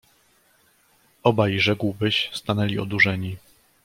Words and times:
"Obaj, 1.23 1.57
rzekłbyś, 1.59 2.29
stanęli 2.33 2.79
odurzeni." 2.79 3.35